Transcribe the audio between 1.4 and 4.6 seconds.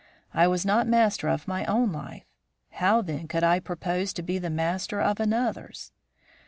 my own life; how, then, could I propose to be the